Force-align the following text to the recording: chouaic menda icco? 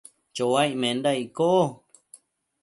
chouaic 0.35 0.73
menda 0.81 1.11
icco? 1.23 1.51